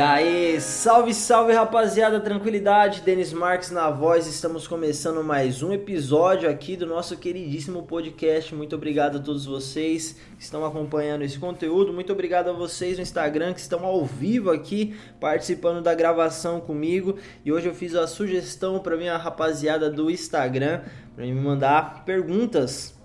[0.00, 6.48] E aí, salve, salve rapaziada, tranquilidade, Denis Marques na voz, estamos começando mais um episódio
[6.48, 8.54] aqui do nosso queridíssimo podcast.
[8.54, 13.02] Muito obrigado a todos vocês que estão acompanhando esse conteúdo, muito obrigado a vocês no
[13.02, 17.18] Instagram que estão ao vivo aqui participando da gravação comigo.
[17.44, 20.80] E hoje eu fiz a sugestão para minha rapaziada do Instagram
[21.14, 22.98] para me mandar perguntas.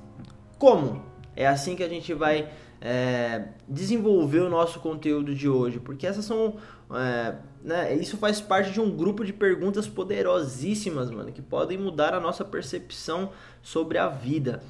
[0.58, 1.04] Como?
[1.36, 2.48] É assim que a gente vai
[2.80, 6.56] é, desenvolver o nosso conteúdo de hoje, porque essas são
[6.98, 12.14] é, né, isso faz parte de um grupo de perguntas poderosíssimas, mano, que podem mudar
[12.14, 13.32] a nossa percepção
[13.62, 14.62] sobre a vida.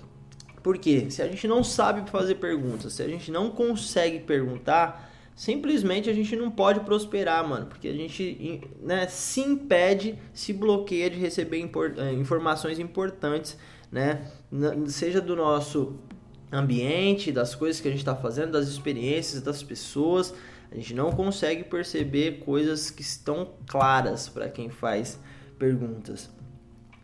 [0.63, 6.09] Porque se a gente não sabe fazer perguntas, se a gente não consegue perguntar, simplesmente
[6.09, 11.19] a gente não pode prosperar, mano, porque a gente né, se impede, se bloqueia de
[11.19, 13.57] receber import é, informações importantes,
[13.91, 14.31] né,
[14.87, 15.99] seja do nosso
[16.51, 20.33] ambiente, das coisas que a gente está fazendo, das experiências das pessoas.
[20.75, 25.17] A gente não consegue perceber coisas que estão claras para quem faz
[25.57, 26.29] perguntas,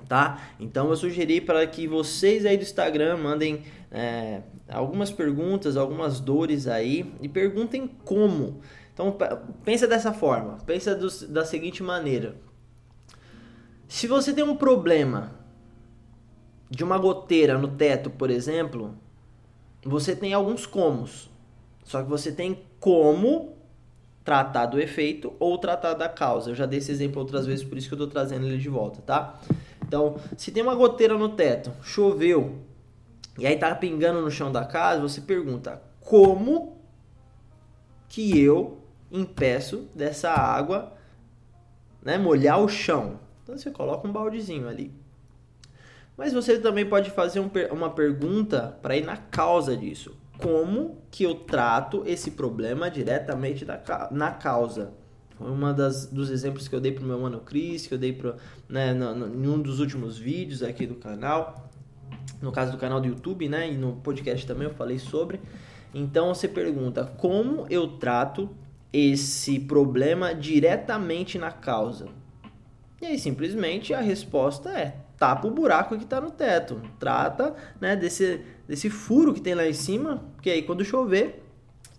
[0.09, 0.41] tá?
[0.59, 6.67] Então eu sugeri para que vocês aí do Instagram mandem é, algumas perguntas, algumas dores
[6.67, 8.59] aí e perguntem como.
[8.93, 9.17] Então
[9.63, 12.35] pensa dessa forma, pensa do, da seguinte maneira:
[13.87, 15.33] se você tem um problema
[16.69, 18.97] de uma goteira no teto, por exemplo,
[19.81, 21.31] você tem alguns comos.
[21.85, 23.60] Só que você tem como
[24.23, 26.51] tratar do efeito ou tratar da causa.
[26.51, 28.69] Eu já dei esse exemplo outras vezes, por isso que eu estou trazendo ele de
[28.69, 29.39] volta, tá?
[29.85, 32.59] Então, se tem uma goteira no teto, choveu,
[33.37, 36.77] e aí tá pingando no chão da casa, você pergunta: como
[38.07, 38.79] que eu
[39.11, 40.93] impeço dessa água
[42.01, 43.19] né, molhar o chão?
[43.43, 44.93] Então você coloca um baldezinho ali.
[46.15, 50.15] Mas você também pode fazer um, uma pergunta para ir na causa disso.
[50.41, 54.93] Como que eu trato esse problema diretamente da, na causa?
[55.37, 58.35] Foi das, dos exemplos que eu dei pro meu mano Cris, que eu dei pro,
[58.69, 61.69] né, no, no, em um dos últimos vídeos aqui do canal.
[62.41, 63.71] No caso do canal do YouTube, né?
[63.71, 65.39] E no podcast também eu falei sobre.
[65.93, 68.49] Então você pergunta como eu trato
[68.93, 72.07] esse problema diretamente na causa.
[73.01, 76.81] E aí simplesmente a resposta é tapa o buraco que está no teto.
[76.97, 81.43] Trata né, desse, desse furo que tem lá em cima, que aí quando chover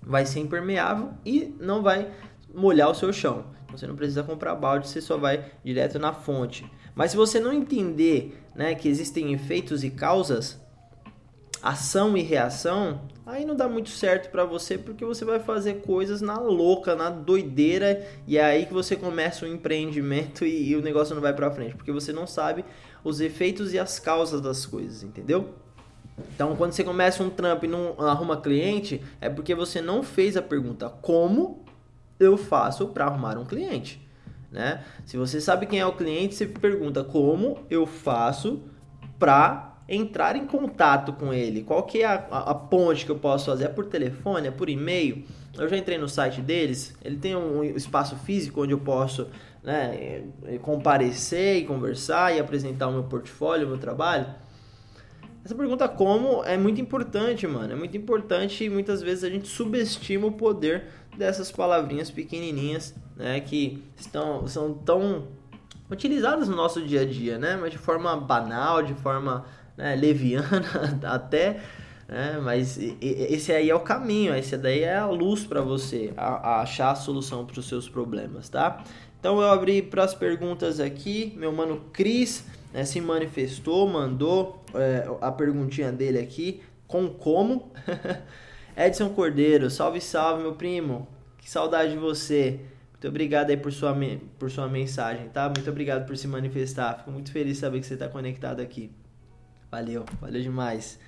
[0.02, 2.10] vai ser impermeável e não vai
[2.52, 3.44] molhar o seu chão.
[3.70, 6.68] Você não precisa comprar balde, você só vai direto na fonte.
[6.96, 10.60] Mas se você não entender né, que existem efeitos e causas,
[11.62, 16.20] ação e reação, aí não dá muito certo para você porque você vai fazer coisas
[16.20, 20.82] na louca, na doideira e é aí que você começa um empreendimento e, e o
[20.82, 22.64] negócio não vai para frente, porque você não sabe
[23.04, 25.54] os efeitos e as causas das coisas, entendeu?
[26.34, 30.36] Então, quando você começa um trampo e não arruma cliente, é porque você não fez
[30.36, 31.64] a pergunta como
[32.18, 34.06] eu faço para arrumar um cliente,
[34.50, 34.84] né?
[35.06, 38.62] Se você sabe quem é o cliente, você pergunta como eu faço
[39.18, 41.62] para entrar em contato com ele.
[41.62, 43.64] Qual que é a, a, a, ponte que eu posso fazer?
[43.64, 44.48] É por telefone?
[44.48, 45.24] É por e-mail?
[45.56, 46.96] Eu já entrei no site deles.
[47.04, 49.28] Ele tem um espaço físico onde eu posso
[49.62, 50.24] né,
[50.62, 54.26] comparecer e conversar e apresentar o meu portfólio, o meu trabalho.
[55.44, 57.72] Essa pergunta como é muito importante, mano.
[57.72, 60.86] É muito importante e muitas vezes a gente subestima o poder
[61.18, 65.28] dessas palavrinhas pequenininhas, né, que estão são tão
[65.90, 69.44] utilizadas no nosso dia a dia, né, mas de forma banal, de forma
[69.76, 71.60] né, leviana até,
[72.08, 76.26] né, mas esse aí é o caminho, esse daí é a luz para você a,
[76.26, 78.82] a achar a solução para os seus problemas, tá?
[79.18, 85.06] Então eu abri para as perguntas aqui, meu mano Cris né, se manifestou, mandou é,
[85.20, 87.72] a perguntinha dele aqui, com como.
[88.76, 91.06] Edson Cordeiro, salve salve meu primo,
[91.38, 92.60] que saudade de você.
[92.92, 93.94] Muito obrigado aí por sua,
[94.38, 95.44] por sua mensagem, tá?
[95.48, 96.98] Muito obrigado por se manifestar.
[96.98, 98.90] Fico muito feliz de saber que você está conectado aqui.
[99.72, 100.98] Valeu, valeu demais.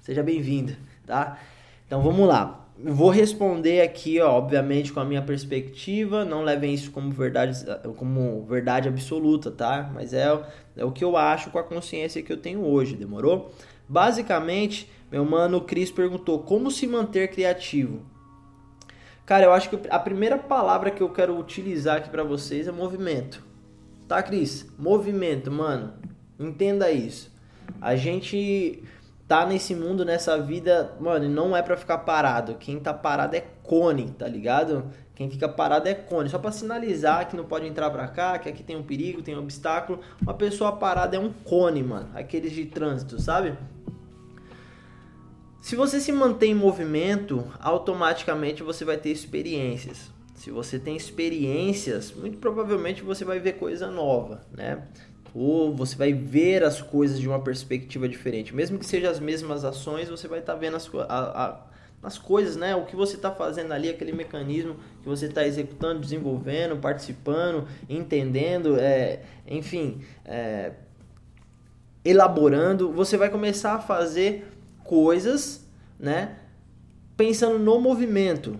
[0.00, 0.74] Seja bem-vindo,
[1.06, 1.38] tá?
[1.86, 2.66] Então vamos lá.
[2.82, 6.24] Vou responder aqui, ó, obviamente, com a minha perspectiva.
[6.24, 7.66] Não levem isso como verdade,
[7.98, 9.90] como verdade absoluta, tá?
[9.92, 10.26] Mas é,
[10.74, 13.52] é o que eu acho com a consciência que eu tenho hoje, demorou?
[13.86, 18.06] Basicamente, meu mano Cris perguntou como se manter criativo.
[19.26, 22.72] Cara, eu acho que a primeira palavra que eu quero utilizar aqui para vocês é
[22.72, 23.44] movimento.
[24.08, 24.66] Tá, Cris?
[24.78, 25.92] Movimento, mano.
[26.40, 27.36] Entenda isso.
[27.80, 28.82] A gente
[29.28, 32.54] tá nesse mundo, nessa vida, mano, não é para ficar parado.
[32.54, 34.90] Quem tá parado é cone, tá ligado?
[35.14, 36.30] Quem fica parado é cone.
[36.30, 39.36] Só para sinalizar que não pode entrar para cá, que aqui tem um perigo, tem
[39.36, 40.00] um obstáculo.
[40.22, 42.08] Uma pessoa parada é um cone, mano.
[42.14, 43.58] Aqueles de trânsito, sabe?
[45.60, 50.10] Se você se mantém em movimento, automaticamente você vai ter experiências.
[50.34, 54.86] se você tem experiências, muito provavelmente você vai ver coisa nova, né?
[55.34, 58.54] Ou você vai ver as coisas de uma perspectiva diferente.
[58.54, 61.60] Mesmo que sejam as mesmas ações, você vai estar tá vendo as, a, a,
[62.02, 62.74] as coisas, né?
[62.74, 68.76] O que você está fazendo ali, aquele mecanismo que você está executando, desenvolvendo, participando, entendendo,
[68.78, 70.72] é, enfim, é,
[72.04, 72.92] elaborando.
[72.92, 74.46] Você vai começar a fazer
[74.84, 75.66] coisas,
[75.98, 76.36] né?
[77.16, 78.58] Pensando no movimento.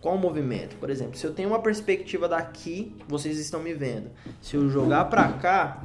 [0.00, 0.76] Qual movimento?
[0.76, 4.10] Por exemplo, se eu tenho uma perspectiva daqui, vocês estão me vendo.
[4.40, 5.82] Se eu jogar para cá,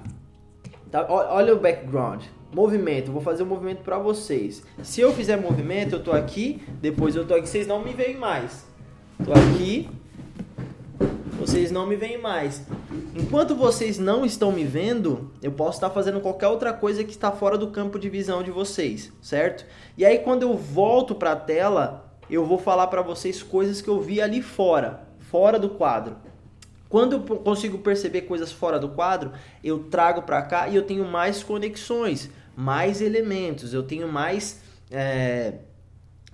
[0.91, 1.05] tá?
[1.09, 2.23] olha o background
[2.53, 4.63] movimento, vou fazer um movimento para vocês.
[4.83, 8.17] Se eu fizer movimento, eu tô aqui, depois eu tô aqui, vocês não me veem
[8.17, 8.65] mais.
[9.23, 9.89] Tô aqui,
[11.39, 12.65] vocês não me veem mais.
[13.15, 17.31] Enquanto vocês não estão me vendo, eu posso estar fazendo qualquer outra coisa que está
[17.31, 19.65] fora do campo de visão de vocês, certo?
[19.97, 23.89] E aí quando eu volto para a tela, eu vou falar para vocês coisas que
[23.89, 26.17] eu vi ali fora, fora do quadro.
[26.91, 29.31] Quando eu consigo perceber coisas fora do quadro,
[29.63, 34.61] eu trago para cá e eu tenho mais conexões mais elementos, eu tenho mais,
[34.91, 35.53] é,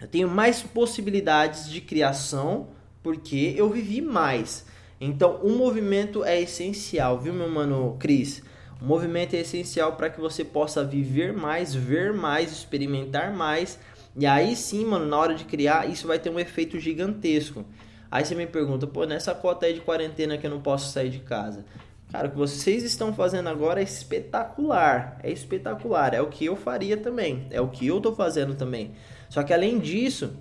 [0.02, 2.70] eu tenho mais possibilidades de criação
[3.04, 4.66] porque eu vivi mais.
[5.00, 8.42] Então, o movimento é essencial, viu, meu mano Cris?
[8.82, 13.80] O movimento é essencial para que você possa viver mais, ver mais, experimentar mais.
[14.16, 17.64] E aí sim, mano, na hora de criar, isso vai ter um efeito gigantesco.
[18.10, 21.10] Aí você me pergunta, pô, nessa cota aí de quarentena que eu não posso sair
[21.10, 21.66] de casa.
[22.12, 25.20] Cara, o que vocês estão fazendo agora é espetacular.
[25.22, 26.14] É espetacular.
[26.14, 27.48] É o que eu faria também.
[27.52, 28.92] É o que eu tô fazendo também.
[29.30, 30.34] Só que além disso,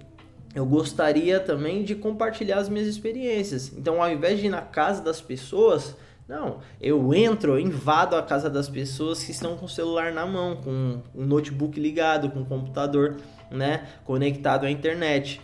[0.55, 3.73] eu gostaria também de compartilhar as minhas experiências.
[3.77, 5.97] Então, ao invés de ir na casa das pessoas,
[6.29, 10.25] não, eu entro, eu invado a casa das pessoas que estão com o celular na
[10.25, 13.17] mão, com um notebook ligado, com um computador,
[13.51, 15.41] né, conectado à internet.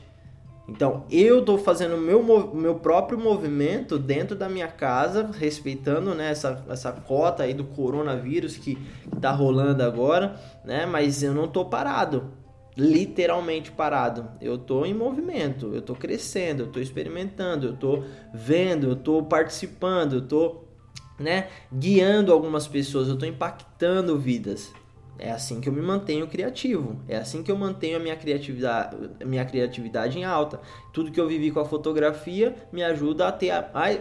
[0.72, 2.22] Então, eu estou fazendo o meu,
[2.54, 8.56] meu próprio movimento dentro da minha casa, respeitando né, essa, essa cota aí do coronavírus
[8.56, 8.78] que
[9.14, 10.34] está rolando agora,
[10.64, 10.86] né?
[10.86, 12.32] Mas eu não estou parado,
[12.74, 14.30] literalmente parado.
[14.40, 19.22] Eu estou em movimento, eu estou crescendo, eu estou experimentando, eu estou vendo, eu estou
[19.24, 20.68] participando, eu estou
[21.18, 24.72] né, guiando algumas pessoas, eu estou impactando vidas.
[25.24, 27.00] É assim que eu me mantenho criativo.
[27.06, 30.60] É assim que eu mantenho a minha criatividade, a minha criatividade em alta.
[30.92, 33.52] Tudo que eu vivi com a fotografia me ajuda a ter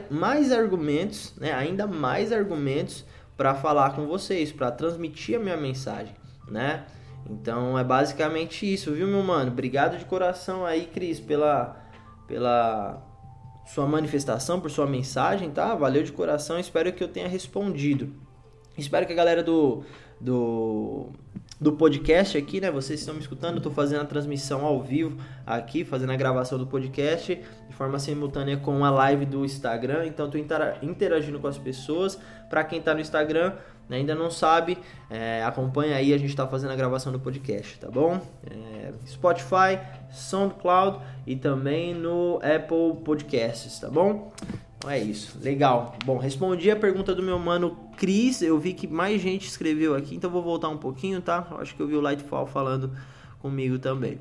[0.09, 1.53] mais argumentos, né?
[1.53, 3.06] ainda mais argumentos
[3.38, 6.15] para falar com vocês, para transmitir a minha mensagem,
[6.47, 6.85] né?
[7.29, 9.51] Então é basicamente isso, viu, meu mano?
[9.51, 11.79] Obrigado de coração aí, Cris, pela
[12.27, 13.00] pela
[13.67, 15.75] sua manifestação, por sua mensagem, tá?
[15.75, 16.57] Valeu de coração.
[16.57, 18.12] Espero que eu tenha respondido.
[18.75, 19.83] Espero que a galera do
[20.21, 21.09] do,
[21.59, 22.69] do podcast aqui, né?
[22.71, 26.57] Vocês estão me escutando, eu tô fazendo a transmissão ao vivo aqui, fazendo a gravação
[26.57, 27.35] do podcast
[27.68, 30.06] de forma simultânea com a live do Instagram.
[30.06, 32.18] Então, tô interagindo com as pessoas.
[32.50, 33.53] Para quem tá no Instagram,
[33.89, 34.77] né, ainda não sabe,
[35.09, 38.21] é, acompanha aí, a gente tá fazendo a gravação do podcast, tá bom?
[38.50, 39.79] É, Spotify,
[40.12, 44.31] SoundCloud e também no Apple Podcasts, tá bom?
[44.88, 45.95] É isso, legal.
[46.06, 48.42] Bom, respondi a pergunta do meu mano Cris.
[48.42, 51.48] Eu vi que mais gente escreveu aqui, então vou voltar um pouquinho, tá?
[51.60, 52.91] Acho que eu vi o Lightfall falando
[53.39, 54.20] comigo também.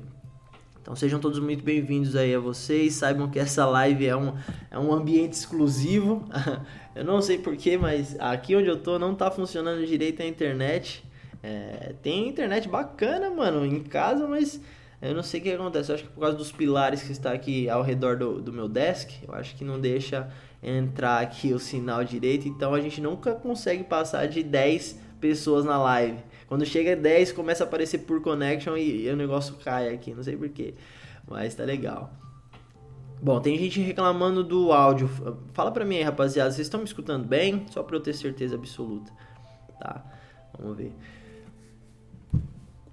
[0.81, 2.93] Então sejam todos muito bem-vindos aí a vocês.
[2.93, 4.33] Saibam que essa live é um,
[4.69, 6.25] é um ambiente exclusivo.
[6.95, 11.03] eu não sei porquê, mas aqui onde eu tô não tá funcionando direito a internet.
[11.43, 14.61] É, tem internet bacana, mano, em casa, mas
[15.01, 15.89] eu não sei o que acontece.
[15.89, 18.67] Eu acho que por causa dos pilares que está aqui ao redor do, do meu
[18.67, 20.29] desk, eu acho que não deixa
[20.61, 25.77] entrar aqui o sinal direito, então a gente nunca consegue passar de 10 pessoas na
[25.77, 26.19] live.
[26.47, 30.21] Quando chega 10, começa a aparecer por connection e, e o negócio cai aqui, não
[30.21, 30.75] sei porquê,
[31.27, 32.13] mas tá legal.
[33.21, 35.07] Bom, tem gente reclamando do áudio.
[35.53, 37.65] Fala pra mim aí, rapaziada, vocês estão me escutando bem?
[37.69, 39.11] Só pra eu ter certeza absoluta.
[39.79, 40.03] Tá,
[40.57, 40.93] vamos ver.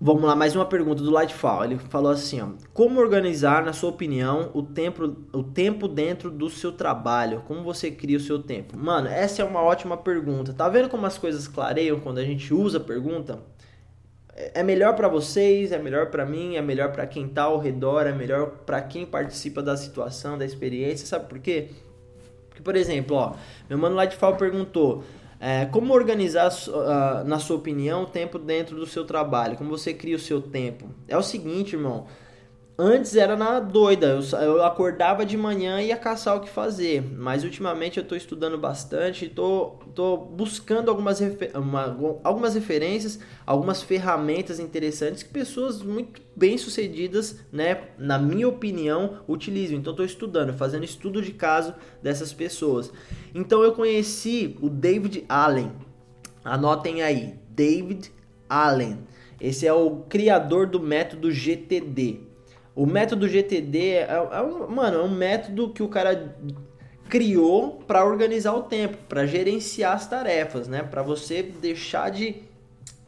[0.00, 1.64] Vamos lá, mais uma pergunta do Lightfall.
[1.64, 6.48] Ele falou assim, ó, como organizar, na sua opinião, o tempo, o tempo dentro do
[6.48, 7.42] seu trabalho?
[7.48, 8.78] Como você cria o seu tempo?
[8.78, 10.52] Mano, essa é uma ótima pergunta.
[10.52, 13.40] Tá vendo como as coisas clareiam quando a gente usa a pergunta?
[14.36, 18.06] É melhor para vocês, é melhor para mim, é melhor para quem tá ao redor,
[18.06, 21.70] é melhor para quem participa da situação, da experiência, sabe por quê?
[22.48, 23.34] Porque, por exemplo, ó,
[23.68, 25.02] meu mano Lightfall perguntou:
[25.40, 26.50] é, como organizar,
[27.24, 29.56] na sua opinião, o tempo dentro do seu trabalho?
[29.56, 30.88] Como você cria o seu tempo?
[31.06, 32.06] É o seguinte, irmão.
[32.80, 37.02] Antes era na doida, eu, eu acordava de manhã e ia caçar o que fazer.
[37.02, 43.18] Mas ultimamente eu estou estudando bastante, estou tô, tô buscando algumas, refer uma, algumas referências,
[43.44, 49.76] algumas ferramentas interessantes que pessoas muito bem sucedidas, né, na minha opinião, utilizam.
[49.76, 52.92] Então estou estudando, fazendo estudo de caso dessas pessoas.
[53.34, 55.72] Então eu conheci o David Allen.
[56.44, 58.12] Anotem aí, David
[58.48, 59.00] Allen.
[59.40, 62.27] Esse é o criador do método GTD.
[62.78, 66.32] O método GTD é, é um, mano, é um método que o cara
[67.08, 70.84] criou para organizar o tempo, para gerenciar as tarefas, né?
[70.84, 72.36] Para você deixar de,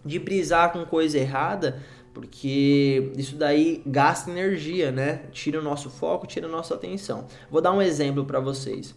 [0.05, 1.81] de brisar com coisa errada,
[2.13, 5.21] porque isso daí gasta energia, né?
[5.31, 7.29] Tira o nosso foco, tira a nossa atenção.
[7.49, 8.93] Vou dar um exemplo para vocês.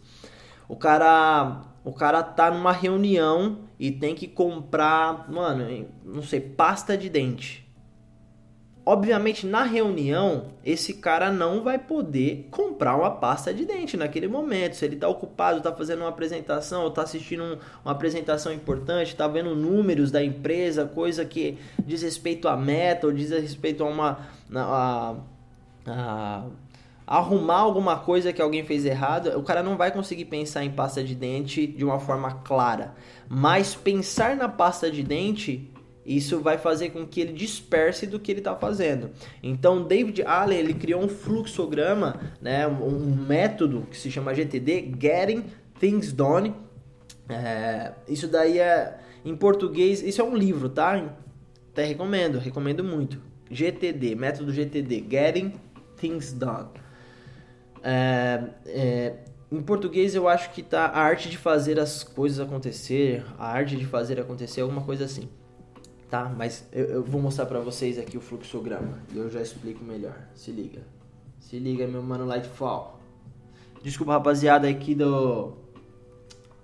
[0.67, 6.97] O cara, o cara tá numa reunião e tem que comprar, mano, não sei, pasta
[6.97, 7.62] de dente.
[8.85, 14.75] Obviamente, na reunião, esse cara não vai poder comprar uma pasta de dente naquele momento.
[14.75, 19.25] Se ele está ocupado, está fazendo uma apresentação, está assistindo um, uma apresentação importante, está
[19.25, 24.19] vendo números da empresa, coisa que diz respeito à meta ou diz respeito a uma.
[24.53, 25.15] A,
[25.87, 26.43] a,
[27.05, 30.71] a arrumar alguma coisa que alguém fez errado, o cara não vai conseguir pensar em
[30.71, 32.95] pasta de dente de uma forma clara.
[33.27, 35.69] Mas pensar na pasta de dente
[36.05, 39.11] isso vai fazer com que ele disperse do que ele está fazendo.
[39.41, 45.45] Então, David Allen ele criou um fluxograma, né, um método que se chama GTD, Getting
[45.79, 46.53] Things Done.
[47.29, 51.13] É, isso daí é em português, isso é um livro, tá?
[51.71, 53.21] Até recomendo, recomendo muito.
[53.49, 55.53] GTD, método GTD, Getting
[55.95, 56.67] Things Done.
[57.81, 59.13] É, é,
[59.49, 63.77] em português eu acho que tá a arte de fazer as coisas acontecer, a arte
[63.77, 65.29] de fazer acontecer, alguma coisa assim
[66.13, 66.29] tá?
[66.29, 70.15] Mas eu, eu vou mostrar para vocês aqui o fluxograma e eu já explico melhor.
[70.35, 70.83] Se liga.
[71.39, 72.99] Se liga, meu mano Lightfall.
[73.81, 75.57] Desculpa, rapaziada, aqui do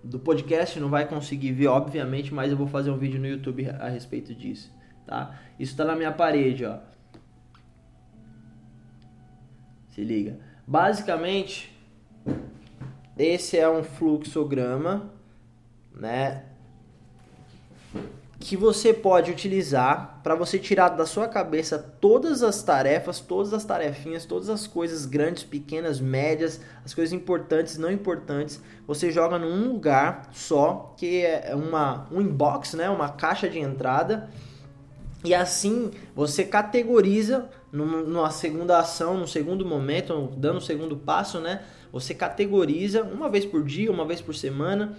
[0.03, 3.67] do podcast não vai conseguir ver, obviamente, mas eu vou fazer um vídeo no YouTube
[3.67, 4.71] a respeito disso,
[5.07, 5.39] tá?
[5.59, 6.77] Isso tá na minha parede, ó.
[9.89, 10.39] Se liga.
[10.67, 11.75] Basicamente,
[13.17, 15.11] esse é um fluxograma,
[15.91, 16.48] né?
[18.39, 23.65] Que você pode utilizar para você tirar da sua cabeça todas as tarefas, todas as
[23.65, 28.61] tarefinhas, todas as coisas grandes, pequenas, médias, as coisas importantes, não importantes.
[28.87, 34.29] Você joga num lugar só, que é uma um inbox, né, uma caixa de entrada.
[35.21, 41.61] E assim você categoriza numa segunda ação, no segundo momento, dando o segundo passo, né?
[41.91, 44.95] Você categoriza uma vez por dia, uma vez por semana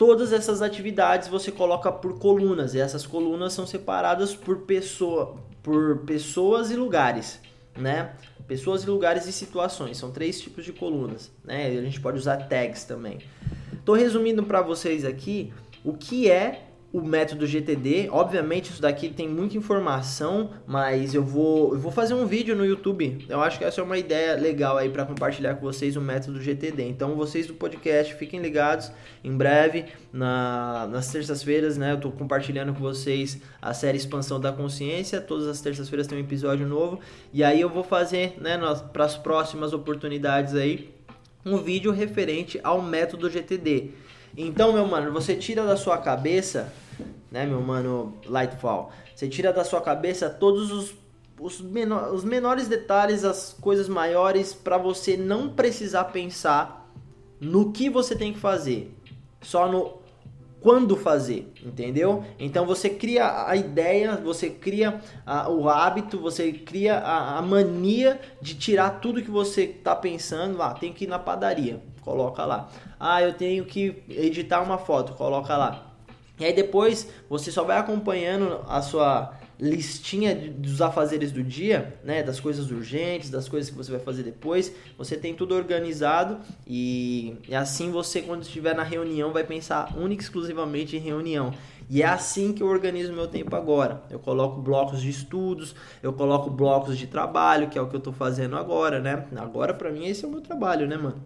[0.00, 5.98] Todas essas atividades você coloca por colunas e essas colunas são separadas por pessoa, por
[6.06, 7.38] pessoas e lugares,
[7.76, 8.14] né?
[8.48, 9.98] Pessoas e lugares e situações.
[9.98, 11.66] São três tipos de colunas, né?
[11.66, 13.18] A gente pode usar tags também.
[13.84, 15.52] Tô resumindo para vocês aqui
[15.84, 18.08] o que é o método GTD.
[18.10, 22.64] Obviamente isso daqui tem muita informação, mas eu vou, eu vou fazer um vídeo no
[22.64, 23.24] YouTube.
[23.28, 26.40] Eu acho que essa é uma ideia legal aí para compartilhar com vocês o método
[26.40, 26.88] GTD.
[26.88, 28.90] Então vocês do podcast fiquem ligados.
[29.22, 34.52] Em breve, na, nas terças-feiras, né, eu estou compartilhando com vocês a série Expansão da
[34.52, 35.20] Consciência.
[35.20, 36.98] Todas as terças-feiras tem um episódio novo
[37.32, 38.58] e aí eu vou fazer, né,
[38.92, 40.90] para as próximas oportunidades aí
[41.44, 43.90] um vídeo referente ao método GTD.
[44.36, 46.72] Então, meu mano, você tira da sua cabeça,
[47.30, 50.94] né, meu mano Lightfall, você tira da sua cabeça todos os,
[51.38, 56.88] os, menor, os menores detalhes, as coisas maiores, para você não precisar pensar
[57.40, 58.94] no que você tem que fazer,
[59.42, 60.00] só no
[60.60, 62.24] quando fazer, entendeu?
[62.38, 68.20] Então você cria a ideia, você cria a, o hábito, você cria a, a, mania
[68.40, 70.74] de tirar tudo que você tá pensando lá.
[70.74, 72.68] Tem que ir na padaria, coloca lá.
[72.98, 75.86] Ah, eu tenho que editar uma foto, coloca lá.
[76.38, 82.22] E aí depois você só vai acompanhando a sua listinha dos afazeres do dia, né,
[82.22, 87.36] das coisas urgentes, das coisas que você vai fazer depois, você tem tudo organizado e,
[87.46, 91.52] e assim você quando estiver na reunião vai pensar única e exclusivamente em reunião.
[91.90, 94.02] E é assim que eu organizo meu tempo agora.
[94.08, 97.98] Eu coloco blocos de estudos, eu coloco blocos de trabalho, que é o que eu
[97.98, 99.26] estou fazendo agora, né?
[99.36, 101.22] Agora para mim esse é o meu trabalho, né, mano?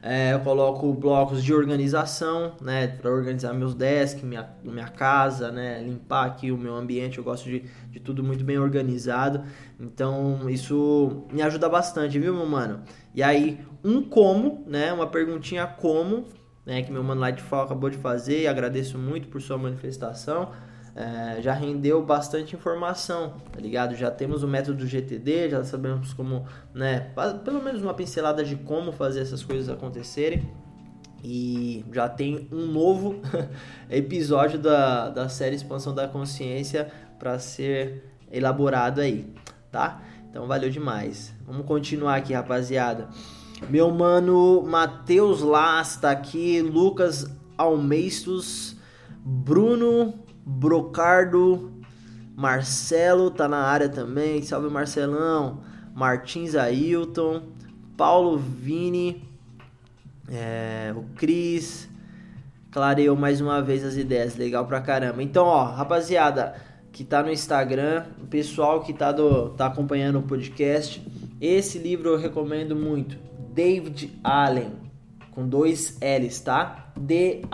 [0.00, 5.82] É, eu coloco blocos de organização, né, para organizar meus desks, minha, minha casa, né,
[5.82, 7.18] limpar aqui o meu ambiente.
[7.18, 9.42] Eu gosto de, de tudo muito bem organizado.
[9.78, 12.82] Então isso me ajuda bastante, viu, meu mano?
[13.14, 16.26] E aí, um como, né, uma perguntinha como,
[16.64, 18.46] né, que meu mano Lightfall acabou de fazer.
[18.46, 20.52] Agradeço muito por sua manifestação.
[20.98, 23.94] É, já rendeu bastante informação, tá ligado?
[23.94, 27.12] Já temos o método GTD, já sabemos como, né,
[27.44, 30.50] pelo menos uma pincelada de como fazer essas coisas acontecerem.
[31.22, 33.20] E já tem um novo
[33.88, 39.32] episódio da, da série Expansão da Consciência para ser elaborado aí,
[39.70, 40.02] tá?
[40.28, 41.32] Então valeu demais.
[41.46, 43.08] Vamos continuar aqui, rapaziada.
[43.70, 47.24] Meu mano Matheus Las tá aqui, Lucas
[47.56, 48.76] Almeistos,
[49.24, 51.72] Bruno Brocardo,
[52.34, 54.42] Marcelo tá na área também.
[54.42, 55.60] Salve Marcelão.
[55.98, 57.42] Martins Ailton,
[57.96, 59.24] Paulo Vini,
[60.30, 61.88] é, o Cris.
[62.70, 65.20] Clareou mais uma vez as ideias, legal pra caramba.
[65.24, 66.54] Então, ó, rapaziada
[66.92, 71.04] que tá no Instagram, o pessoal que tá, do, tá acompanhando o podcast,
[71.40, 73.18] esse livro eu recomendo muito.
[73.52, 74.74] David Allen,
[75.32, 76.92] com dois L's, tá?
[76.96, 77.48] D-A-V-I-D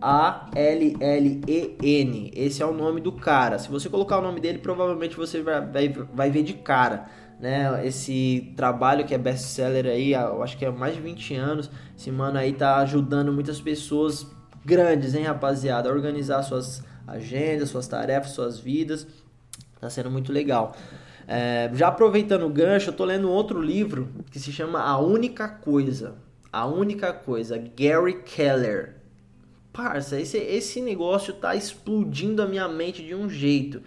[0.00, 1.00] a-L-L-E-N.
[2.34, 3.58] Esse é o nome do cara.
[3.58, 7.06] Se você colocar o nome dele, provavelmente você vai, vai, vai ver de cara.
[7.40, 7.86] Né?
[7.86, 11.70] Esse trabalho que é best-seller aí, eu acho que é mais de 20 anos.
[11.96, 14.26] Esse mano aí tá ajudando muitas pessoas
[14.64, 19.06] grandes, hein, rapaziada, a organizar suas agendas, suas tarefas, suas vidas.
[19.80, 20.74] Tá sendo muito legal.
[21.26, 25.48] É, já aproveitando o gancho, eu tô lendo outro livro que se chama A Única
[25.48, 26.14] Coisa.
[26.52, 28.97] A Única Coisa, Gary Keller.
[29.72, 33.82] Parça, esse, esse negócio tá explodindo a minha mente de um jeito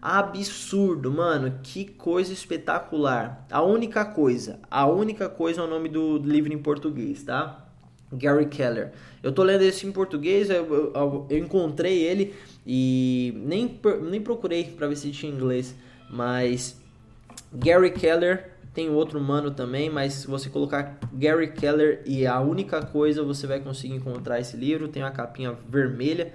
[0.00, 1.60] absurdo, mano.
[1.62, 3.46] Que coisa espetacular.
[3.50, 7.66] A única coisa, a única coisa é o nome do livro em português, tá?
[8.12, 8.92] Gary Keller.
[9.22, 12.34] Eu tô lendo esse em português, eu, eu, eu encontrei ele
[12.66, 15.76] e nem, nem procurei para ver se tinha inglês,
[16.10, 16.80] mas
[17.52, 22.80] Gary Keller tem outro mano também, mas se você colocar Gary Keller e a única
[22.80, 24.88] coisa você vai conseguir encontrar esse livro.
[24.88, 26.32] Tem uma capinha vermelha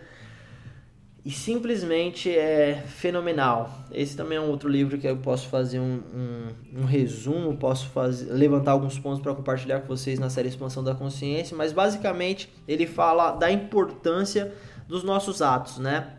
[1.23, 3.85] e simplesmente é fenomenal.
[3.91, 7.87] Esse também é um outro livro que eu posso fazer um, um, um resumo, posso
[7.87, 12.53] fazer, levantar alguns pontos para compartilhar com vocês na série Expansão da Consciência, mas basicamente
[12.67, 14.53] ele fala da importância
[14.87, 16.11] dos nossos atos, né?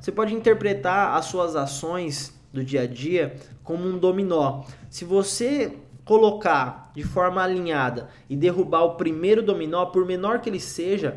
[0.00, 4.62] Você pode interpretar as suas ações do dia a dia como um dominó.
[4.88, 10.60] Se você colocar de forma alinhada e derrubar o primeiro dominó, por menor que ele
[10.60, 11.16] seja,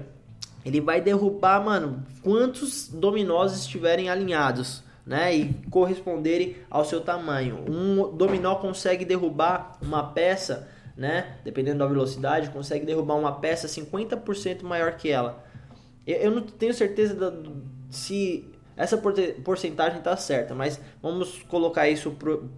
[0.65, 5.33] ele vai derrubar, mano, quantos dominós estiverem alinhados, né?
[5.35, 7.63] E corresponderem ao seu tamanho.
[7.69, 11.37] Um dominó consegue derrubar uma peça, né?
[11.43, 15.45] Dependendo da velocidade, consegue derrubar uma peça 50% maior que ela.
[16.05, 17.33] Eu não tenho certeza da,
[17.89, 18.45] se
[18.77, 18.97] essa
[19.43, 22.49] porcentagem está certa, mas vamos colocar isso pro,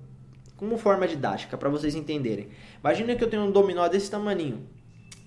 [0.57, 2.49] como forma didática para vocês entenderem.
[2.81, 4.67] Imagina que eu tenho um dominó desse tamaninho.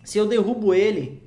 [0.05, 1.23] Se eu derrubo ele,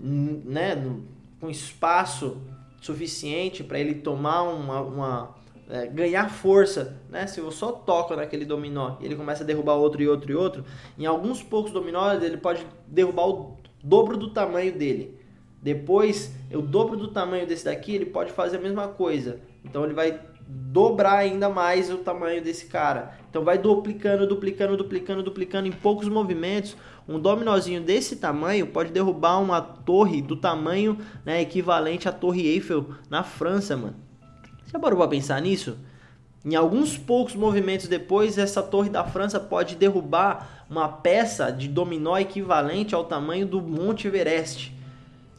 [0.00, 1.04] né, no,
[1.38, 2.40] com espaço
[2.80, 5.34] suficiente para ele tomar uma, uma
[5.68, 7.26] é, ganhar força, né?
[7.26, 10.34] Se eu só toco naquele dominó e ele começa a derrubar outro e outro e
[10.34, 10.64] outro,
[10.98, 15.19] em alguns poucos dominós ele pode derrubar o dobro do tamanho dele.
[15.62, 19.40] Depois, eu dobro do tamanho desse daqui, ele pode fazer a mesma coisa.
[19.64, 23.14] Então ele vai dobrar ainda mais o tamanho desse cara.
[23.28, 26.76] Então vai duplicando, duplicando, duplicando, duplicando em poucos movimentos.
[27.06, 32.86] Um dominozinho desse tamanho pode derrubar uma torre do tamanho né, equivalente à Torre Eiffel
[33.08, 33.96] na França, mano.
[34.72, 35.76] Já parou pra pensar nisso?
[36.44, 42.16] Em alguns poucos movimentos depois, essa torre da França pode derrubar uma peça de dominó
[42.16, 44.79] equivalente ao tamanho do Monte Everest.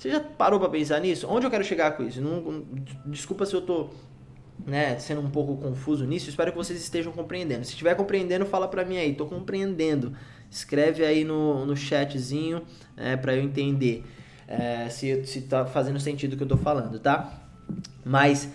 [0.01, 1.27] Você já parou para pensar nisso?
[1.29, 2.19] Onde eu quero chegar com isso?
[2.19, 2.65] Não,
[3.05, 3.91] desculpa se eu tô
[4.65, 6.27] né, sendo um pouco confuso nisso.
[6.27, 7.63] Espero que vocês estejam compreendendo.
[7.65, 9.13] Se estiver compreendendo, fala para mim aí.
[9.13, 10.11] Tô compreendendo.
[10.49, 12.63] Escreve aí no, no chatzinho
[12.97, 14.03] é, para eu entender
[14.47, 17.39] é, se, se tá fazendo sentido o que eu tô falando, tá?
[18.03, 18.49] Mas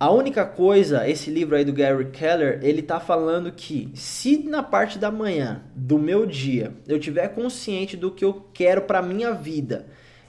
[0.00, 4.64] a única coisa, esse livro aí do Gary Keller, ele tá falando que se na
[4.64, 9.32] parte da manhã do meu dia eu tiver consciente do que eu quero para minha
[9.32, 9.86] vida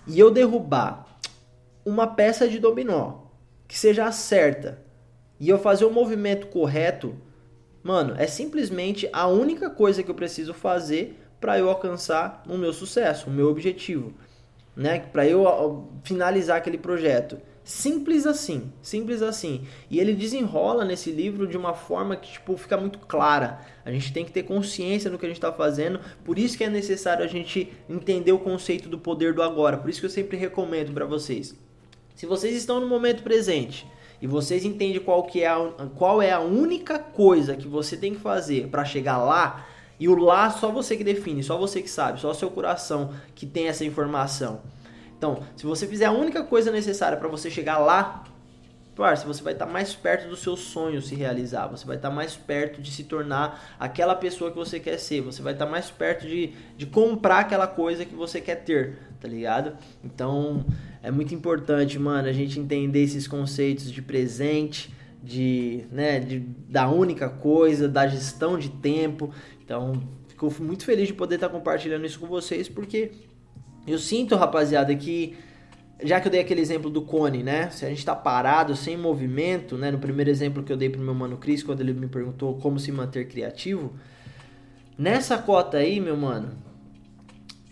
[0.08, 1.08] e eu derrubar
[1.86, 3.20] uma peça de dominó
[3.68, 4.80] que seja certa
[5.40, 7.16] e eu fazer o movimento correto,
[7.82, 12.74] mano, é simplesmente a única coisa que eu preciso fazer para eu alcançar o meu
[12.74, 14.14] sucesso, o meu objetivo,
[14.76, 15.00] né?
[15.00, 17.40] Para eu finalizar aquele projeto.
[17.70, 19.62] Simples assim, simples assim.
[19.92, 23.60] E ele desenrola nesse livro de uma forma que tipo fica muito clara.
[23.86, 26.00] A gente tem que ter consciência no que a gente está fazendo.
[26.26, 29.78] Por isso que é necessário a gente entender o conceito do poder do agora.
[29.78, 31.56] Por isso que eu sempre recomendo para vocês.
[32.16, 33.86] Se vocês estão no momento presente
[34.20, 35.60] e vocês entendem qual que é a,
[35.96, 39.68] qual é a única coisa que você tem que fazer para chegar lá,
[40.00, 43.46] e o lá só você que define, só você que sabe, só seu coração que
[43.46, 44.60] tem essa informação.
[45.20, 48.24] Então, se você fizer a única coisa necessária para você chegar lá,
[48.96, 52.08] parça, você vai estar tá mais perto do seu sonho se realizar, você vai estar
[52.08, 55.66] tá mais perto de se tornar aquela pessoa que você quer ser, você vai estar
[55.66, 59.74] tá mais perto de, de comprar aquela coisa que você quer ter, tá ligado?
[60.02, 60.66] Então,
[61.04, 64.90] é muito importante, mano, a gente entender esses conceitos de presente,
[65.22, 69.34] de, né, de, da única coisa, da gestão de tempo.
[69.62, 73.12] Então, fico muito feliz de poder estar compartilhando isso com vocês, porque
[73.88, 75.38] eu sinto, rapaziada, que
[76.02, 77.70] já que eu dei aquele exemplo do cone, né?
[77.72, 79.92] Se a gente tá parado, sem movimento, né?
[79.92, 82.80] No primeiro exemplo que eu dei pro meu mano Cris, quando ele me perguntou como
[82.80, 83.94] se manter criativo,
[84.98, 86.58] nessa cota aí, meu mano,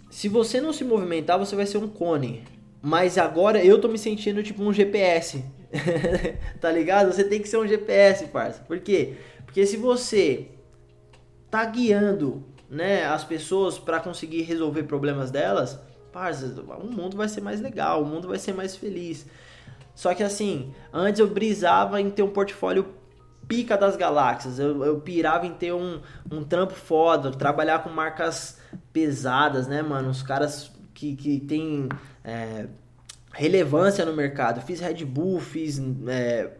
[0.09, 2.43] se você não se movimentar, você vai ser um cone.
[2.81, 5.43] Mas agora eu tô me sentindo tipo um GPS.
[6.59, 7.11] tá ligado?
[7.13, 8.61] Você tem que ser um GPS, parça.
[8.63, 9.15] Por quê?
[9.45, 10.47] Porque se você
[11.49, 15.79] tá guiando, né, as pessoas para conseguir resolver problemas delas,
[16.17, 16.47] parça,
[16.81, 19.27] o mundo vai ser mais legal, o mundo vai ser mais feliz.
[19.93, 22.87] Só que assim, antes eu brisava em ter um portfólio
[23.47, 24.57] pica das galáxias.
[24.57, 26.01] Eu, eu pirava em ter um,
[26.31, 28.59] um trampo foda, trabalhar com marcas
[28.91, 30.09] pesadas, né, mano?
[30.09, 31.87] Os caras que, que tem
[32.23, 32.65] é,
[33.31, 34.61] relevância no mercado.
[34.61, 36.51] Fiz Red Bull, fiz é,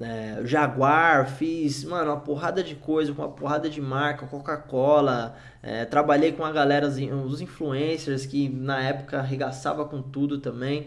[0.00, 5.36] é, Jaguar, fiz, mano, uma porrada de coisa, uma porrada de marca, Coca-Cola.
[5.62, 10.86] É, trabalhei com a galera, os influencers que na época arregaçava com tudo também.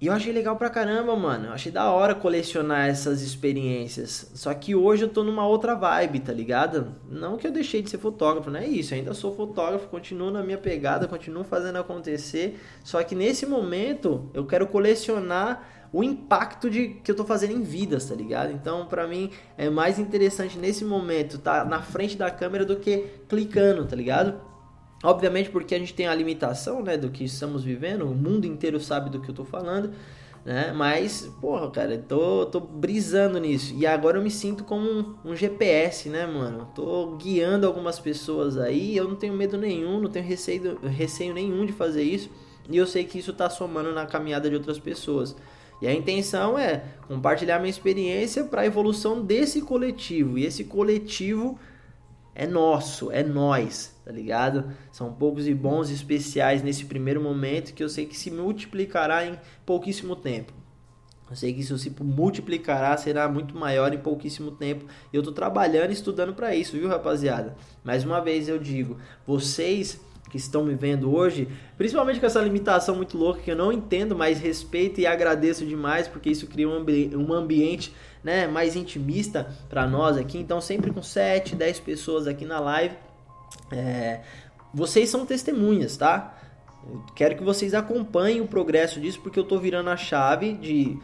[0.00, 1.48] E eu achei legal pra caramba, mano.
[1.48, 4.30] Eu achei da hora colecionar essas experiências.
[4.34, 6.94] Só que hoje eu tô numa outra vibe, tá ligado?
[7.06, 8.94] Não que eu deixei de ser fotógrafo, não é isso.
[8.94, 12.58] Eu ainda sou fotógrafo, continuo na minha pegada, continuo fazendo acontecer.
[12.82, 17.62] Só que nesse momento eu quero colecionar o impacto de que eu tô fazendo em
[17.62, 18.52] vidas, tá ligado?
[18.52, 23.06] Então, para mim é mais interessante nesse momento tá na frente da câmera do que
[23.28, 24.40] clicando, tá ligado?
[25.02, 28.78] Obviamente porque a gente tem a limitação, né, do que estamos vivendo, o mundo inteiro
[28.78, 29.92] sabe do que eu tô falando,
[30.44, 30.72] né?
[30.72, 33.74] Mas, porra, cara, tô, tô brisando nisso.
[33.74, 36.70] E agora eu me sinto como um, um GPS, né, mano?
[36.74, 41.66] Tô guiando algumas pessoas aí, eu não tenho medo nenhum, não tenho receio, receio nenhum
[41.66, 42.30] de fazer isso.
[42.68, 45.34] E eu sei que isso tá somando na caminhada de outras pessoas.
[45.80, 50.38] E a intenção é compartilhar minha experiência para a evolução desse coletivo.
[50.38, 51.58] E esse coletivo
[52.34, 54.70] é nosso, é nós, tá ligado?
[54.92, 59.38] São poucos e bons especiais nesse primeiro momento que eu sei que se multiplicará em
[59.64, 60.52] pouquíssimo tempo.
[61.28, 64.86] Eu sei que isso se multiplicará, será muito maior em pouquíssimo tempo.
[65.12, 67.56] E eu tô trabalhando e estudando para isso, viu, rapaziada?
[67.84, 72.94] Mais uma vez eu digo, vocês que estão me vendo hoje, principalmente com essa limitação
[72.94, 76.72] muito louca que eu não entendo, mas respeito e agradeço demais porque isso cria um,
[76.72, 80.38] ambi um ambiente né, mais intimista para nós aqui.
[80.38, 82.94] Então, sempre com 7, 10 pessoas aqui na live,
[83.72, 84.20] é,
[84.72, 86.38] vocês são testemunhas, tá?
[86.88, 90.96] Eu quero que vocês acompanhem o progresso disso porque eu tô virando a chave de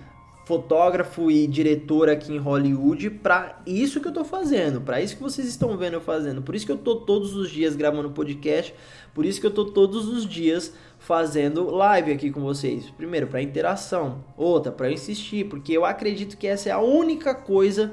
[0.47, 5.23] fotógrafo e diretor aqui em Hollywood para isso que eu tô fazendo, para isso que
[5.23, 6.41] vocês estão vendo eu fazendo.
[6.41, 8.73] Por isso que eu tô todos os dias gravando podcast,
[9.13, 12.89] por isso que eu tô todos os dias fazendo live aqui com vocês.
[12.91, 17.93] Primeiro, para interação, outra para insistir, porque eu acredito que essa é a única coisa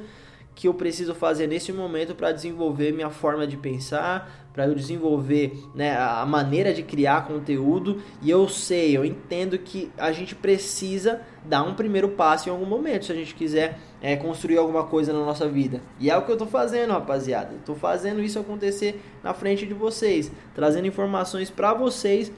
[0.53, 5.67] que eu preciso fazer nesse momento para desenvolver minha forma de pensar, para eu desenvolver
[5.73, 8.01] né, a maneira de criar conteúdo.
[8.21, 12.65] E eu sei, eu entendo que a gente precisa dar um primeiro passo em algum
[12.65, 15.81] momento se a gente quiser é, construir alguma coisa na nossa vida.
[15.99, 17.55] E é o que eu estou fazendo, rapaziada.
[17.55, 22.31] Estou fazendo isso acontecer na frente de vocês, trazendo informações para vocês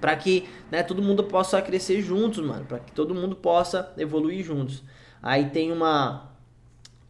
[0.00, 4.44] para que né, todo mundo possa crescer juntos, mano, para que todo mundo possa evoluir
[4.44, 4.84] juntos.
[5.22, 6.32] Aí tem uma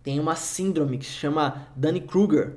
[0.03, 2.55] tem uma síndrome que se chama Danny Kruger.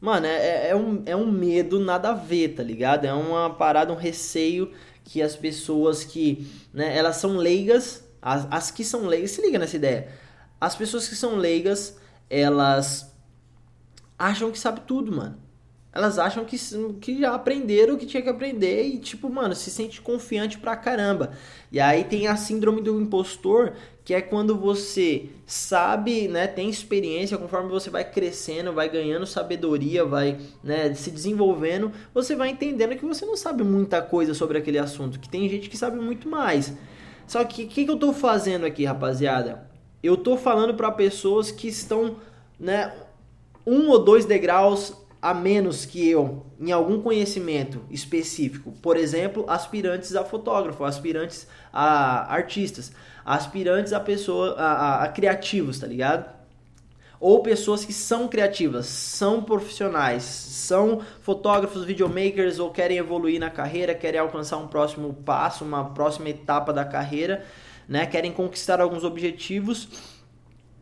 [0.00, 3.04] Mano, é, é, é, um, é um medo nada a ver, tá ligado?
[3.04, 4.72] É uma parada, um receio
[5.04, 9.58] que as pessoas que, né, elas são leigas, as, as que são leigas, se liga
[9.58, 10.08] nessa ideia.
[10.58, 11.98] As pessoas que são leigas,
[12.30, 13.14] elas
[14.18, 15.38] acham que sabe tudo, mano.
[15.92, 16.56] Elas acham que,
[17.00, 20.76] que já aprenderam o que tinha que aprender e, tipo, mano, se sente confiante pra
[20.76, 21.32] caramba.
[21.72, 23.72] E aí tem a síndrome do impostor,
[24.04, 30.04] que é quando você sabe, né, tem experiência, conforme você vai crescendo, vai ganhando sabedoria,
[30.04, 34.78] vai, né, se desenvolvendo, você vai entendendo que você não sabe muita coisa sobre aquele
[34.78, 36.72] assunto, que tem gente que sabe muito mais.
[37.26, 39.68] Só que o que, que eu tô fazendo aqui, rapaziada?
[40.02, 42.16] Eu tô falando para pessoas que estão,
[42.58, 42.92] né,
[43.66, 50.14] um ou dois degraus a menos que eu em algum conhecimento específico, por exemplo, aspirantes
[50.16, 52.92] a fotógrafo, aspirantes a artistas,
[53.24, 56.40] aspirantes a pessoa a, a, a criativos, tá ligado?
[57.20, 63.94] ou pessoas que são criativas, são profissionais, são fotógrafos, videomakers ou querem evoluir na carreira,
[63.94, 67.44] querem alcançar um próximo passo, uma próxima etapa da carreira,
[67.86, 68.06] né?
[68.06, 69.86] Querem conquistar alguns objetivos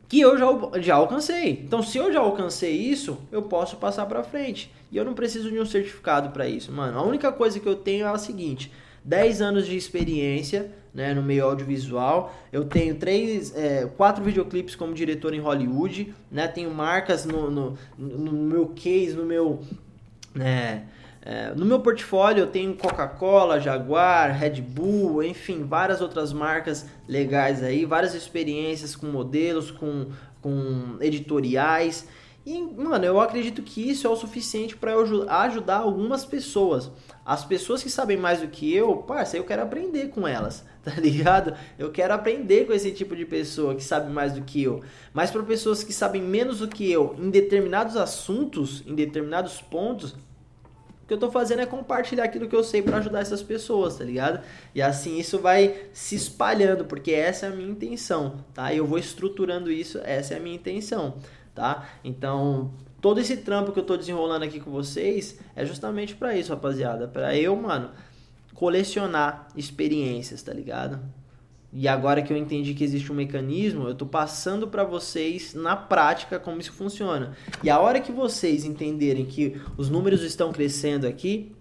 [0.08, 0.46] que eu já,
[0.80, 1.62] já alcancei.
[1.64, 4.72] Então, se eu já alcancei isso, eu posso passar para frente.
[4.90, 6.98] E eu não preciso de um certificado para isso, mano.
[6.98, 8.72] A única coisa que eu tenho é a seguinte:
[9.04, 12.34] 10 anos de experiência né, no meio audiovisual.
[12.52, 16.48] Eu tenho três, é, quatro videoclipes como diretor em Hollywood, né?
[16.48, 19.60] Tenho marcas no, no, no meu case, no meu,
[20.34, 20.84] né,
[21.22, 27.62] é, no meu portfólio eu tenho Coca-Cola, Jaguar, Red Bull, enfim, várias outras marcas legais
[27.62, 30.06] aí, várias experiências com modelos, com,
[30.40, 32.06] com editoriais.
[32.46, 36.90] E, mano, eu acredito que isso é o suficiente para eu ajudar algumas pessoas.
[37.22, 40.92] As pessoas que sabem mais do que eu, parça, eu quero aprender com elas, tá
[40.92, 41.54] ligado?
[41.78, 44.82] Eu quero aprender com esse tipo de pessoa que sabe mais do que eu.
[45.12, 50.16] Mas para pessoas que sabem menos do que eu em determinados assuntos, em determinados pontos,
[51.08, 54.04] que eu tô fazendo é compartilhar aquilo que eu sei para ajudar essas pessoas, tá
[54.04, 54.44] ligado?
[54.74, 58.72] E assim isso vai se espalhando, porque essa é a minha intenção, tá?
[58.72, 61.14] Eu vou estruturando isso, essa é a minha intenção
[61.58, 61.88] tá?
[62.04, 66.52] Então, todo esse trampo que eu tô desenrolando aqui com vocês é justamente para isso,
[66.52, 67.90] rapaziada, para eu, mano,
[68.54, 71.00] colecionar experiências, tá ligado?
[71.72, 75.76] E agora que eu entendi que existe um mecanismo, eu tô passando para vocês na
[75.76, 77.36] prática como isso funciona.
[77.62, 81.52] E a hora que vocês entenderem que os números estão crescendo aqui,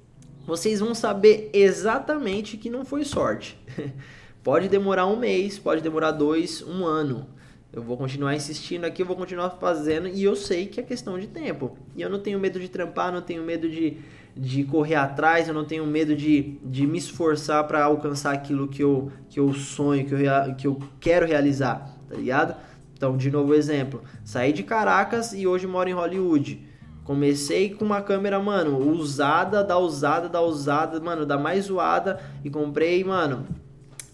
[0.45, 3.59] vocês vão saber exatamente que não foi sorte.
[4.41, 7.27] pode demorar um mês, pode demorar dois, um ano.
[7.73, 11.19] Eu vou continuar insistindo aqui, eu vou continuar fazendo e eu sei que é questão
[11.19, 11.77] de tempo.
[11.97, 13.97] E eu não tenho medo de trampar, não tenho medo de,
[14.37, 18.83] de correr atrás, eu não tenho medo de, de me esforçar para alcançar aquilo que
[18.83, 22.55] eu, que eu sonho, que eu, que eu quero realizar, tá ligado?
[22.93, 26.65] Então, de novo exemplo, saí de Caracas e hoje moro em Hollywood.
[27.03, 32.49] Comecei com uma câmera, mano, usada, da usada, da usada, mano, da mais zoada e
[32.49, 33.45] comprei, mano,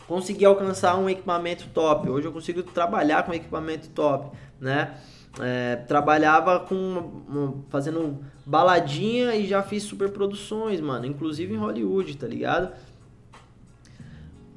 [0.08, 2.10] consegui alcançar um equipamento top.
[2.10, 4.96] Hoje eu consigo trabalhar com equipamento top, né?
[5.40, 12.28] É, trabalhava com fazendo baladinha e já fiz super produções, mano, inclusive em Hollywood, tá
[12.28, 12.72] ligado?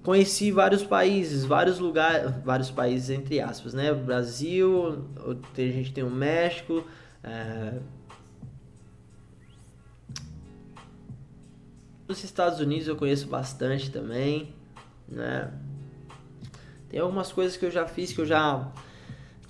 [0.03, 3.93] Conheci vários países, vários lugares, vários países entre aspas, né?
[3.93, 5.05] Brasil,
[5.57, 6.87] a gente tem o México,
[7.25, 7.79] é...
[12.07, 14.55] os Estados Unidos eu conheço bastante também
[15.09, 15.51] né?
[16.89, 18.71] Tem algumas coisas que eu já fiz, que eu já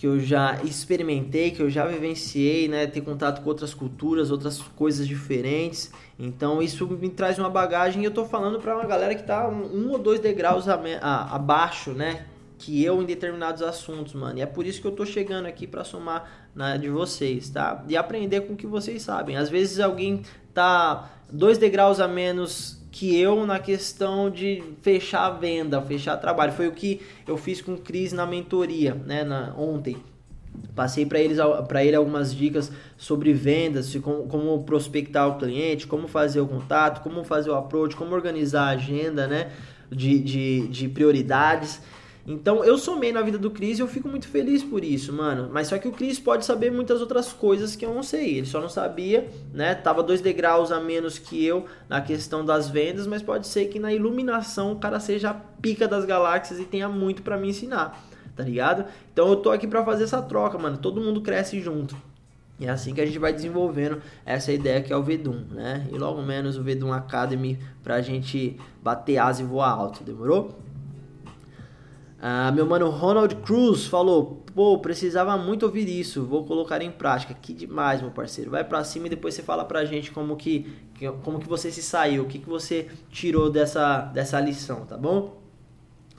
[0.07, 2.87] que eu já experimentei, que eu já vivenciei, né?
[2.87, 5.91] Ter contato com outras culturas, outras coisas diferentes.
[6.17, 9.49] Então isso me traz uma bagagem e eu tô falando para uma galera que tá
[9.49, 12.27] um, um ou dois degraus a, a, abaixo, né?
[12.57, 14.39] Que eu em determinados assuntos, mano.
[14.39, 17.85] E é por isso que eu tô chegando aqui para somar na, de vocês, tá?
[17.89, 19.37] E aprender com o que vocês sabem.
[19.37, 20.23] Às vezes alguém
[20.55, 26.51] tá dois degraus a menos que eu na questão de fechar a venda, fechar trabalho.
[26.53, 29.99] Foi o que eu fiz com o Cris na mentoria, né, na, ontem.
[30.75, 31.37] Passei para eles
[31.69, 37.03] para ele algumas dicas sobre vendas, como, como prospectar o cliente, como fazer o contato,
[37.03, 39.53] como fazer o approach, como organizar a agenda, né,
[39.91, 41.83] de, de, de prioridades.
[42.27, 45.49] Então eu somei na vida do Cris e eu fico muito feliz por isso, mano.
[45.53, 48.39] Mas só que o Cris pode saber muitas outras coisas que eu não sei.
[48.39, 49.77] Ele só não sabia, né?
[49.77, 53.79] Tava dois degraus a menos que eu na questão das vendas, mas pode ser que
[53.79, 58.05] na iluminação o cara seja a pica das galáxias e tenha muito para me ensinar,
[58.35, 58.87] tá ligado?
[59.13, 60.79] Então eu tô aqui para fazer essa troca, mano.
[60.79, 61.97] Todo mundo cresce junto.
[62.59, 65.87] E é assim que a gente vai desenvolvendo essa ideia que é o Vedum, né?
[65.93, 70.59] E logo menos o Vedum Academy pra gente bater asa e voar alto, demorou?
[72.21, 77.35] Ah, meu mano Ronald Cruz falou: pô, precisava muito ouvir isso, vou colocar em prática.
[77.35, 78.51] Que demais, meu parceiro.
[78.51, 80.73] Vai pra cima e depois você fala pra gente como que,
[81.23, 85.43] como que você se saiu, o que, que você tirou dessa, dessa lição, tá bom?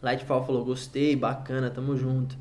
[0.02, 2.38] Lightfall falou: gostei, bacana, tamo junto.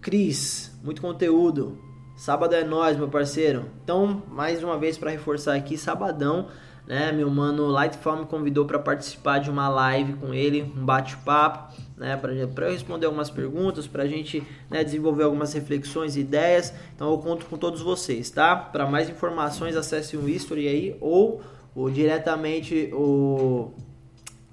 [0.00, 1.78] Cris, muito conteúdo.
[2.14, 3.70] Sábado é nós, meu parceiro.
[3.82, 6.48] Então, mais uma vez para reforçar aqui, sabadão
[6.86, 7.12] né?
[7.12, 12.16] Meu mano Lightfall me convidou para participar de uma live com ele, um bate-papo, né?
[12.16, 16.74] Para eu responder algumas perguntas, para a gente né, desenvolver algumas reflexões ideias.
[16.94, 18.54] Então eu conto com todos vocês, tá?
[18.54, 21.40] Para mais informações, acesse o History aí ou,
[21.74, 23.72] ou diretamente o,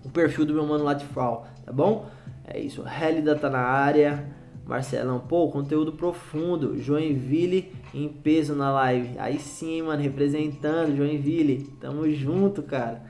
[0.04, 2.10] o perfil do meu mano Lightfall, tá bom?
[2.48, 4.41] É isso, Hélida tá na área.
[4.65, 6.78] Marcelão, pô, conteúdo profundo.
[6.80, 9.18] Joinville em peso na live.
[9.18, 11.64] Aí sim, mano, representando Joinville.
[11.80, 13.04] Tamo junto, cara.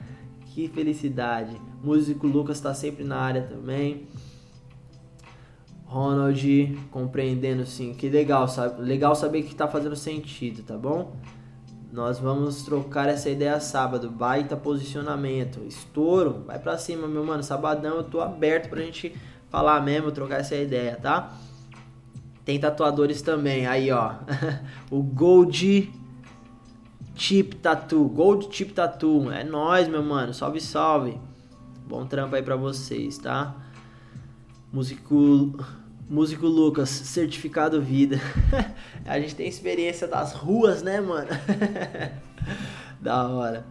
[0.48, 1.60] Que felicidade.
[1.84, 4.08] Músico Lucas tá sempre na área também.
[5.86, 7.94] Ronald compreendendo sim.
[7.94, 8.82] Que legal, sabe?
[8.82, 11.16] Legal saber que tá fazendo sentido, tá bom?
[11.92, 14.10] Nós vamos trocar essa ideia sábado.
[14.10, 15.60] Baita posicionamento.
[15.68, 16.44] Estouro.
[16.48, 17.44] Vai pra cima, meu mano.
[17.44, 19.14] Sabadão eu tô aberto pra gente
[19.50, 21.38] falar mesmo, trocar essa ideia, tá?
[22.52, 23.66] Tem tatuadores também.
[23.66, 24.16] Aí, ó.
[24.92, 25.90] o Gold
[27.16, 28.10] Chip Tattoo.
[28.10, 29.32] Gold Chip Tattoo.
[29.32, 30.34] É nós, meu mano.
[30.34, 31.18] Salve, salve.
[31.88, 33.56] Bom trampo aí pra vocês, tá?
[34.70, 35.58] Músico
[36.10, 38.20] Músico Lucas, certificado vida.
[39.08, 41.30] a gente tem experiência das ruas, né, mano?
[43.00, 43.66] da hora.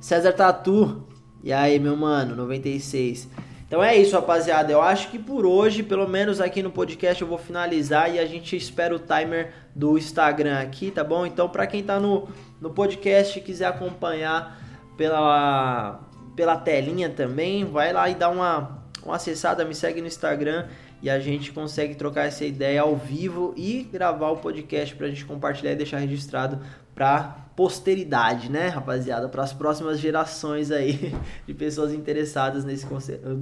[0.00, 1.06] César Tatu.
[1.44, 3.28] E aí, meu mano, 96.
[3.72, 4.70] Então é isso, rapaziada.
[4.70, 8.26] Eu acho que por hoje, pelo menos aqui no podcast, eu vou finalizar e a
[8.26, 11.24] gente espera o timer do Instagram aqui, tá bom?
[11.24, 12.28] Então, para quem tá no,
[12.60, 14.60] no podcast e quiser acompanhar
[14.94, 16.02] pela,
[16.36, 20.66] pela telinha também, vai lá e dá uma uma acessada, me segue no Instagram
[21.02, 25.10] e a gente consegue trocar essa ideia ao vivo e gravar o podcast para a
[25.10, 26.60] gente compartilhar e deixar registrado
[26.94, 31.14] para posteridade, né, rapaziada, para as próximas gerações aí
[31.46, 32.86] de pessoas interessadas nesse,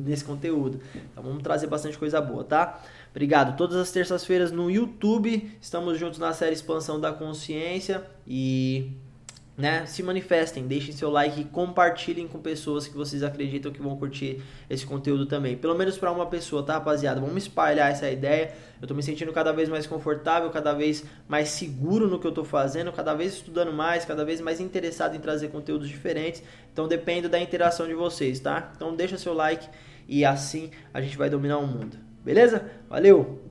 [0.05, 0.81] nesse conteúdo.
[0.95, 2.83] Então vamos trazer bastante coisa boa, tá?
[3.11, 3.57] Obrigado.
[3.57, 8.93] Todas as terças-feiras no YouTube, estamos juntos na série Expansão da Consciência e
[9.57, 13.97] né, se manifestem, deixem seu like e compartilhem com pessoas que vocês acreditam que vão
[13.97, 15.57] curtir esse conteúdo também.
[15.57, 17.21] Pelo menos para uma pessoa, tá, rapaziada?
[17.21, 18.53] Vamos espalhar essa ideia.
[18.81, 22.33] Eu tô me sentindo cada vez mais confortável, cada vez mais seguro no que eu
[22.33, 26.43] tô fazendo, cada vez estudando mais, cada vez mais interessado em trazer conteúdos diferentes.
[26.73, 28.73] Então depende da interação de vocês, tá?
[28.75, 29.69] Então deixa seu like
[30.09, 31.99] e assim a gente vai dominar o mundo.
[32.25, 32.71] Beleza?
[32.89, 33.50] Valeu!